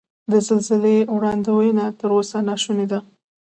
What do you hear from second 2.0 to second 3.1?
اوسه نا شونې ده.